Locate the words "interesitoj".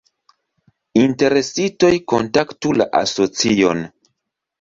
1.01-1.91